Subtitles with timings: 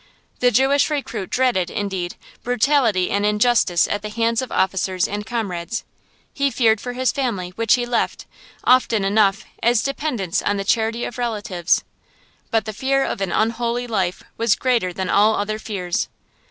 [0.39, 5.83] The Jewish recruit dreaded, indeed, brutality and injustice at the hands of officers and comrades;
[6.33, 8.25] he feared for his family, which he left,
[8.63, 11.83] often enough, as dependents on the charity of relatives;
[12.49, 16.07] but the fear of an unholy life was greater than all other fears.